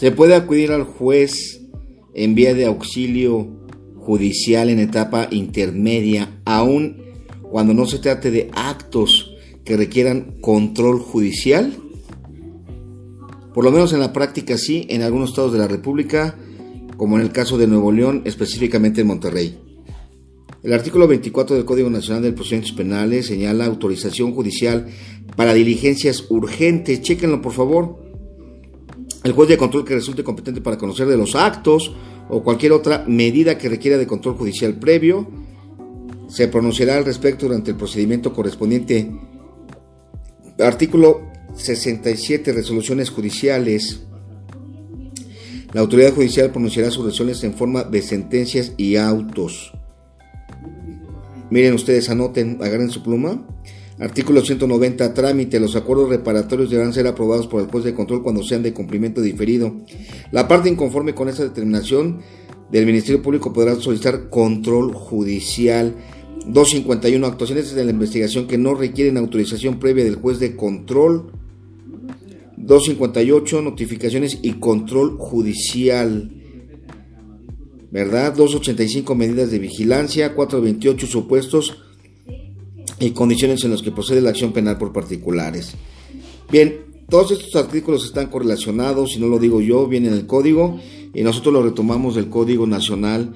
Se 0.00 0.12
puede 0.12 0.34
acudir 0.34 0.72
al 0.72 0.84
juez 0.84 1.60
en 2.14 2.34
vía 2.34 2.54
de 2.54 2.64
auxilio 2.64 3.46
judicial 3.96 4.70
en 4.70 4.78
etapa 4.78 5.28
intermedia, 5.30 6.40
aun 6.46 7.02
cuando 7.42 7.74
no 7.74 7.84
se 7.84 7.98
trate 7.98 8.30
de 8.30 8.48
actos 8.54 9.36
que 9.62 9.76
requieran 9.76 10.40
control 10.40 11.00
judicial. 11.00 11.76
Por 13.52 13.62
lo 13.62 13.70
menos 13.70 13.92
en 13.92 14.00
la 14.00 14.14
práctica 14.14 14.56
sí, 14.56 14.86
en 14.88 15.02
algunos 15.02 15.28
estados 15.28 15.52
de 15.52 15.58
la 15.58 15.68
República, 15.68 16.34
como 16.96 17.18
en 17.18 17.22
el 17.22 17.30
caso 17.30 17.58
de 17.58 17.66
Nuevo 17.66 17.92
León, 17.92 18.22
específicamente 18.24 19.02
en 19.02 19.06
Monterrey. 19.06 19.58
El 20.62 20.72
artículo 20.72 21.08
24 21.08 21.56
del 21.56 21.66
Código 21.66 21.90
Nacional 21.90 22.22
de 22.22 22.32
Procedimientos 22.32 22.72
Penales 22.72 23.26
señala 23.26 23.66
autorización 23.66 24.32
judicial 24.32 24.86
para 25.36 25.52
diligencias 25.52 26.24
urgentes. 26.30 27.02
Chéquenlo, 27.02 27.42
por 27.42 27.52
favor. 27.52 28.09
El 29.22 29.32
juez 29.32 29.48
de 29.48 29.58
control 29.58 29.84
que 29.84 29.94
resulte 29.94 30.24
competente 30.24 30.60
para 30.60 30.78
conocer 30.78 31.06
de 31.06 31.16
los 31.16 31.34
actos 31.34 31.92
o 32.28 32.42
cualquier 32.42 32.72
otra 32.72 33.04
medida 33.06 33.58
que 33.58 33.68
requiera 33.68 33.98
de 33.98 34.06
control 34.06 34.36
judicial 34.36 34.74
previo 34.74 35.28
se 36.28 36.48
pronunciará 36.48 36.96
al 36.96 37.04
respecto 37.04 37.46
durante 37.46 37.72
el 37.72 37.76
procedimiento 37.76 38.32
correspondiente. 38.32 39.10
Artículo 40.58 41.22
67. 41.56 42.52
Resoluciones 42.52 43.10
judiciales. 43.10 44.02
La 45.72 45.82
autoridad 45.82 46.14
judicial 46.14 46.50
pronunciará 46.50 46.90
sus 46.90 47.04
resoluciones 47.04 47.44
en 47.44 47.54
forma 47.54 47.84
de 47.84 48.02
sentencias 48.02 48.72
y 48.76 48.96
autos. 48.96 49.72
Miren 51.50 51.74
ustedes, 51.74 52.08
anoten, 52.08 52.58
agarren 52.62 52.90
su 52.90 53.02
pluma. 53.02 53.44
Artículo 54.00 54.40
190. 54.40 55.12
Trámite. 55.12 55.60
Los 55.60 55.76
acuerdos 55.76 56.08
reparatorios 56.08 56.70
deberán 56.70 56.94
ser 56.94 57.06
aprobados 57.06 57.46
por 57.46 57.60
el 57.60 57.68
juez 57.68 57.84
de 57.84 57.94
control 57.94 58.22
cuando 58.22 58.42
sean 58.42 58.62
de 58.62 58.72
cumplimiento 58.72 59.20
diferido. 59.20 59.76
La 60.32 60.48
parte 60.48 60.70
inconforme 60.70 61.14
con 61.14 61.28
esa 61.28 61.42
determinación 61.42 62.20
del 62.70 62.86
Ministerio 62.86 63.20
Público 63.20 63.52
podrá 63.52 63.74
solicitar 63.76 64.30
control 64.30 64.94
judicial. 64.94 65.94
251. 66.46 67.26
Actuaciones 67.26 67.74
de 67.74 67.84
la 67.84 67.90
investigación 67.90 68.46
que 68.46 68.56
no 68.56 68.74
requieren 68.74 69.18
autorización 69.18 69.78
previa 69.78 70.04
del 70.04 70.16
juez 70.16 70.38
de 70.38 70.56
control. 70.56 71.32
258. 72.56 73.60
Notificaciones 73.60 74.38
y 74.40 74.52
control 74.54 75.18
judicial. 75.18 76.36
¿verdad? 77.90 78.34
285 78.34 79.14
medidas 79.16 79.50
de 79.50 79.58
vigilancia, 79.58 80.34
428 80.34 81.08
supuestos 81.08 81.89
y 83.00 83.10
condiciones 83.10 83.64
en 83.64 83.70
los 83.70 83.82
que 83.82 83.90
procede 83.90 84.20
la 84.20 84.30
acción 84.30 84.52
penal 84.52 84.78
por 84.78 84.92
particulares. 84.92 85.72
Bien, 86.50 86.84
todos 87.08 87.32
estos 87.32 87.56
artículos 87.56 88.04
están 88.04 88.28
correlacionados, 88.28 89.12
si 89.12 89.18
no 89.18 89.26
lo 89.26 89.38
digo 89.38 89.60
yo, 89.60 89.88
viene 89.88 90.08
en 90.08 90.14
el 90.14 90.26
código 90.26 90.78
y 91.12 91.22
nosotros 91.22 91.52
lo 91.52 91.62
retomamos 91.62 92.14
del 92.14 92.28
Código 92.28 92.66
Nacional 92.66 93.34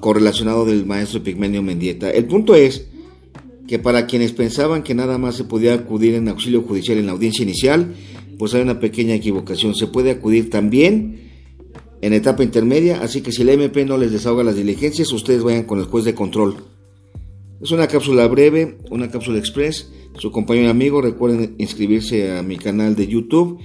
correlacionado 0.00 0.66
del 0.66 0.84
maestro 0.84 1.22
Pigmenio 1.22 1.62
Mendieta. 1.62 2.10
El 2.10 2.26
punto 2.26 2.54
es 2.54 2.86
que 3.66 3.78
para 3.78 4.06
quienes 4.06 4.32
pensaban 4.32 4.82
que 4.82 4.94
nada 4.94 5.18
más 5.18 5.36
se 5.36 5.44
podía 5.44 5.74
acudir 5.74 6.14
en 6.14 6.28
auxilio 6.28 6.62
judicial 6.62 6.98
en 6.98 7.06
la 7.06 7.12
audiencia 7.12 7.42
inicial, 7.42 7.94
pues 8.38 8.54
hay 8.54 8.62
una 8.62 8.80
pequeña 8.80 9.14
equivocación. 9.14 9.74
Se 9.74 9.86
puede 9.86 10.10
acudir 10.10 10.50
también 10.50 11.30
en 12.02 12.12
etapa 12.12 12.44
intermedia, 12.44 13.02
así 13.02 13.22
que 13.22 13.32
si 13.32 13.44
la 13.44 13.52
MP 13.52 13.84
no 13.84 13.96
les 13.96 14.12
desahoga 14.12 14.44
las 14.44 14.56
diligencias, 14.56 15.10
ustedes 15.12 15.42
vayan 15.42 15.64
con 15.64 15.78
el 15.78 15.86
juez 15.86 16.04
de 16.04 16.14
control. 16.14 16.75
Es 17.60 17.70
una 17.70 17.88
cápsula 17.88 18.26
breve, 18.26 18.78
una 18.90 19.10
cápsula 19.10 19.38
express. 19.38 19.90
Su 20.18 20.30
compañero 20.30 20.66
y 20.66 20.70
amigo, 20.70 21.00
recuerden 21.00 21.54
inscribirse 21.58 22.36
a 22.36 22.42
mi 22.42 22.56
canal 22.56 22.96
de 22.96 23.06
YouTube 23.06 23.58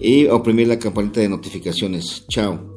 y 0.00 0.26
oprimir 0.26 0.68
la 0.68 0.78
campanita 0.78 1.20
de 1.20 1.28
notificaciones. 1.28 2.24
Chao. 2.28 2.69